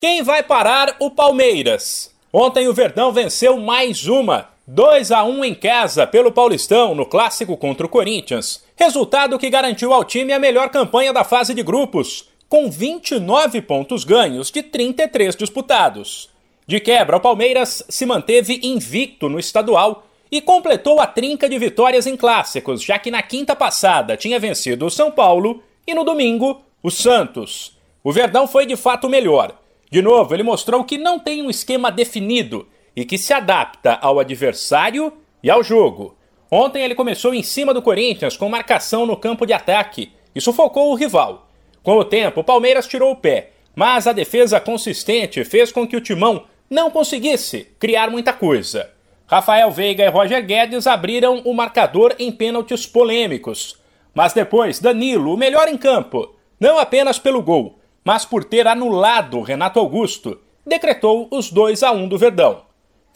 Quem 0.00 0.22
vai 0.22 0.44
parar 0.44 0.94
o 1.00 1.10
Palmeiras? 1.10 2.14
Ontem 2.32 2.68
o 2.68 2.72
Verdão 2.72 3.12
venceu 3.12 3.58
mais 3.58 4.06
uma, 4.06 4.48
2 4.64 5.10
a 5.10 5.24
1 5.24 5.44
em 5.44 5.54
casa 5.56 6.06
pelo 6.06 6.30
Paulistão 6.30 6.94
no 6.94 7.04
clássico 7.04 7.56
contra 7.56 7.84
o 7.84 7.88
Corinthians. 7.88 8.62
Resultado 8.76 9.36
que 9.40 9.50
garantiu 9.50 9.92
ao 9.92 10.04
time 10.04 10.32
a 10.32 10.38
melhor 10.38 10.68
campanha 10.68 11.12
da 11.12 11.24
fase 11.24 11.52
de 11.52 11.64
grupos, 11.64 12.28
com 12.48 12.70
29 12.70 13.60
pontos 13.62 14.04
ganhos 14.04 14.52
de 14.52 14.62
33 14.62 15.34
disputados. 15.34 16.30
De 16.64 16.78
quebra, 16.78 17.16
o 17.16 17.20
Palmeiras 17.20 17.82
se 17.88 18.06
manteve 18.06 18.60
invicto 18.62 19.28
no 19.28 19.40
estadual 19.40 20.06
e 20.30 20.40
completou 20.40 21.00
a 21.00 21.08
trinca 21.08 21.48
de 21.48 21.58
vitórias 21.58 22.06
em 22.06 22.16
clássicos, 22.16 22.84
já 22.84 23.00
que 23.00 23.10
na 23.10 23.20
quinta 23.20 23.56
passada 23.56 24.16
tinha 24.16 24.38
vencido 24.38 24.86
o 24.86 24.90
São 24.92 25.10
Paulo 25.10 25.60
e 25.84 25.92
no 25.92 26.04
domingo 26.04 26.60
o 26.84 26.88
Santos. 26.88 27.76
O 28.04 28.12
Verdão 28.12 28.46
foi 28.46 28.64
de 28.64 28.76
fato 28.76 29.08
melhor 29.08 29.58
de 29.90 30.02
novo, 30.02 30.34
ele 30.34 30.42
mostrou 30.42 30.84
que 30.84 30.98
não 30.98 31.18
tem 31.18 31.42
um 31.42 31.50
esquema 31.50 31.90
definido 31.90 32.68
e 32.94 33.04
que 33.04 33.16
se 33.16 33.32
adapta 33.32 33.98
ao 34.02 34.18
adversário 34.18 35.12
e 35.42 35.50
ao 35.50 35.62
jogo. 35.62 36.16
Ontem 36.50 36.82
ele 36.82 36.94
começou 36.94 37.34
em 37.34 37.42
cima 37.42 37.72
do 37.72 37.82
Corinthians 37.82 38.36
com 38.36 38.48
marcação 38.48 39.06
no 39.06 39.16
campo 39.16 39.46
de 39.46 39.52
ataque 39.52 40.12
e 40.34 40.40
sufocou 40.40 40.90
o 40.90 40.94
rival. 40.94 41.48
Com 41.82 41.96
o 41.96 42.04
tempo, 42.04 42.40
o 42.40 42.44
Palmeiras 42.44 42.86
tirou 42.86 43.12
o 43.12 43.16
pé, 43.16 43.50
mas 43.74 44.06
a 44.06 44.12
defesa 44.12 44.60
consistente 44.60 45.44
fez 45.44 45.72
com 45.72 45.86
que 45.86 45.96
o 45.96 46.00
timão 46.00 46.44
não 46.68 46.90
conseguisse 46.90 47.68
criar 47.78 48.10
muita 48.10 48.32
coisa. 48.32 48.90
Rafael 49.26 49.70
Veiga 49.70 50.04
e 50.04 50.08
Roger 50.08 50.44
Guedes 50.44 50.86
abriram 50.86 51.42
o 51.44 51.54
marcador 51.54 52.14
em 52.18 52.32
pênaltis 52.32 52.86
polêmicos. 52.86 53.78
Mas 54.14 54.32
depois, 54.32 54.80
Danilo, 54.80 55.34
o 55.34 55.36
melhor 55.36 55.68
em 55.68 55.76
campo, 55.76 56.34
não 56.58 56.78
apenas 56.78 57.18
pelo 57.18 57.42
gol, 57.42 57.78
mas 58.04 58.24
por 58.24 58.44
ter 58.44 58.66
anulado 58.66 59.42
Renato 59.42 59.78
Augusto, 59.78 60.38
decretou 60.66 61.28
os 61.30 61.50
2 61.50 61.82
a 61.82 61.92
1 61.92 62.08
do 62.08 62.18
Verdão. 62.18 62.62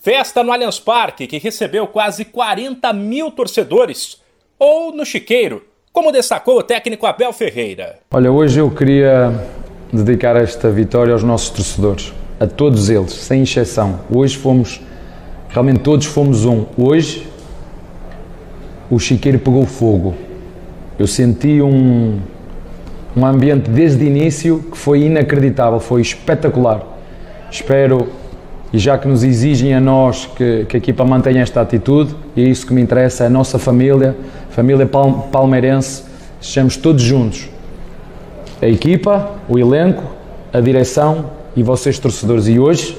Festa 0.03 0.43
no 0.43 0.53
Allianz 0.53 0.81
Parque, 0.81 1.27
que 1.27 1.39
recebeu 1.39 1.87
quase 1.87 2.25
40 2.25 2.93
mil 2.93 3.31
torcedores, 3.31 4.21
ou 4.59 4.93
no 4.93 5.05
Chiqueiro, 5.05 5.65
como 5.93 6.11
destacou 6.11 6.59
o 6.59 6.63
técnico 6.63 7.07
Abel 7.07 7.33
Ferreira. 7.33 8.01
Olha, 8.11 8.33
hoje 8.33 8.59
eu 8.59 8.71
queria 8.71 9.33
dedicar 9.93 10.35
esta 10.37 10.71
vitória 10.71 11.13
aos 11.13 11.23
nossos 11.23 11.51
torcedores, 11.51 12.13
a 12.41 12.47
todos 12.47 12.89
eles, 12.89 13.13
sem 13.13 13.43
exceção. 13.43 14.01
Hoje 14.13 14.37
fomos, 14.37 14.81
realmente 15.49 15.81
todos 15.81 16.07
fomos 16.07 16.45
um. 16.45 16.65
Hoje 16.77 17.29
o 18.91 18.99
Chiqueiro 18.99 19.39
pegou 19.39 19.65
fogo. 19.67 20.15
Eu 20.99 21.07
senti 21.07 21.63
um, 21.63 22.21
um 23.17 23.27
ambiente 23.27 23.71
desde 23.71 24.05
o 24.05 24.07
início 24.07 24.65
que 24.71 24.77
foi 24.77 25.03
inacreditável, 25.03 25.79
foi 25.79 26.01
espetacular. 26.01 26.83
Espero, 27.51 28.09
e 28.73 28.79
já 28.79 28.97
que 28.97 29.07
nos 29.07 29.23
exigem 29.23 29.75
a 29.75 29.81
nós 29.81 30.27
que, 30.27 30.65
que 30.67 30.77
a 30.77 30.79
equipa 30.79 31.05
mantenha 31.05 31.43
esta 31.43 31.61
atitude, 31.61 32.15
e 32.35 32.43
é 32.43 32.49
isso 32.49 32.67
que 32.67 32.73
me 32.73 32.81
interessa, 32.81 33.25
a 33.25 33.31
nossa 33.31 33.59
família, 33.59 34.17
família 34.51 34.87
palmeirense, 34.87 36.05
estejamos 36.41 36.77
todos 36.77 37.03
juntos. 37.03 37.49
A 38.61 38.67
equipa, 38.67 39.33
o 39.49 39.59
elenco, 39.59 40.05
a 40.53 40.61
direção 40.61 41.27
e 41.55 41.63
vocês 41.63 41.99
torcedores. 41.99 42.49
E 42.49 42.59
hoje, 42.59 42.97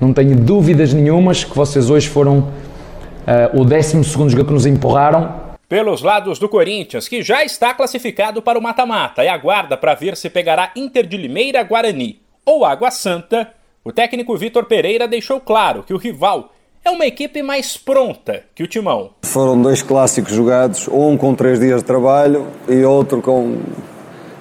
não 0.00 0.12
tenho 0.12 0.36
dúvidas 0.36 0.92
nenhumas 0.92 1.44
que 1.44 1.56
vocês 1.56 1.90
hoje 1.90 2.08
foram 2.08 2.38
uh, 2.38 3.60
o 3.60 3.64
12 3.64 4.02
jogo 4.02 4.44
que 4.44 4.52
nos 4.52 4.66
empurraram 4.66 5.41
pelos 5.72 6.02
lados 6.02 6.38
do 6.38 6.50
Corinthians, 6.50 7.08
que 7.08 7.22
já 7.22 7.42
está 7.42 7.72
classificado 7.72 8.42
para 8.42 8.58
o 8.58 8.62
mata-mata 8.62 9.24
e 9.24 9.28
aguarda 9.28 9.74
para 9.74 9.94
ver 9.94 10.18
se 10.18 10.28
pegará 10.28 10.70
Inter 10.76 11.06
de 11.06 11.16
Limeira 11.16 11.62
Guarani 11.62 12.20
ou 12.44 12.66
Água 12.66 12.90
Santa, 12.90 13.48
o 13.82 13.90
técnico 13.90 14.36
Vitor 14.36 14.66
Pereira 14.66 15.08
deixou 15.08 15.40
claro 15.40 15.82
que 15.82 15.94
o 15.94 15.96
rival 15.96 16.52
é 16.84 16.90
uma 16.90 17.06
equipe 17.06 17.42
mais 17.42 17.78
pronta 17.78 18.42
que 18.54 18.62
o 18.62 18.66
Timão. 18.66 19.12
Foram 19.22 19.62
dois 19.62 19.80
clássicos 19.80 20.34
jogados, 20.34 20.88
um 20.88 21.16
com 21.16 21.34
três 21.34 21.58
dias 21.58 21.80
de 21.80 21.86
trabalho 21.86 22.48
e 22.68 22.84
outro 22.84 23.22
com, 23.22 23.62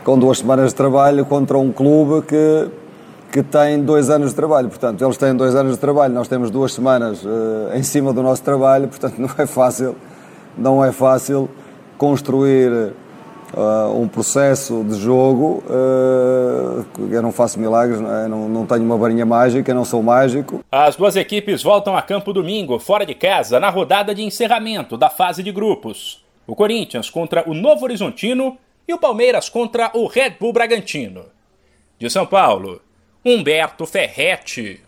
com 0.04 0.20
duas 0.20 0.40
semanas 0.40 0.72
de 0.72 0.76
trabalho 0.76 1.24
contra 1.26 1.58
um 1.58 1.72
clube 1.72 2.28
que, 2.28 2.70
que 3.32 3.42
tem 3.42 3.82
dois 3.82 4.10
anos 4.10 4.32
de 4.32 4.36
trabalho. 4.36 4.68
Portanto, 4.68 5.02
eles 5.02 5.16
têm 5.16 5.34
dois 5.34 5.56
anos 5.56 5.76
de 5.76 5.80
trabalho, 5.80 6.14
nós 6.14 6.28
temos 6.28 6.52
duas 6.52 6.74
semanas 6.74 7.24
uh, 7.24 7.74
em 7.74 7.84
cima 7.84 8.12
do 8.12 8.22
nosso 8.22 8.44
trabalho, 8.44 8.90
portanto, 8.90 9.16
não 9.18 9.30
é 9.38 9.48
fácil 9.48 9.96
não 10.58 10.84
é 10.84 10.92
fácil 10.92 11.50
construir 11.98 12.94
uh, 13.54 14.00
um 14.00 14.08
processo 14.08 14.84
de 14.84 14.96
jogo. 14.96 15.64
Uh, 15.68 16.86
eu 17.12 17.22
não 17.22 17.32
faço 17.32 17.60
milagres, 17.60 18.00
não, 18.00 18.16
é? 18.16 18.28
não, 18.28 18.50
não 18.50 18.66
tenho 18.66 18.84
uma 18.84 18.98
varinha 18.98 19.26
mágica, 19.26 19.74
não 19.74 19.86
sou 19.86 20.02
mágico. 20.02 20.64
As 20.72 20.96
duas 20.96 21.16
equipes 21.16 21.64
voltam 21.64 21.96
a 21.96 22.02
campo 22.02 22.34
domingo, 22.34 22.80
fora 22.80 23.06
de 23.06 23.14
casa, 23.14 23.60
na 23.60 23.70
rodada 23.70 24.14
de 24.16 24.24
encerramento 24.24 24.98
da 24.98 25.10
fase 25.10 25.44
de 25.44 25.52
grupos. 25.52 26.24
O 26.48 26.56
Corinthians 26.56 27.10
contra 27.10 27.50
o 27.50 27.54
Novo 27.54 27.86
Horizontino 27.86 28.58
e 28.88 28.94
o 28.94 28.98
Palmeiras 28.98 29.50
contra 29.50 29.92
o 29.94 30.08
Red 30.08 30.32
Bull 30.40 30.54
Bragantino. 30.54 31.26
De 32.00 32.10
São 32.10 32.26
Paulo, 32.26 32.82
Humberto 33.24 33.86
Ferretti. 33.86 34.80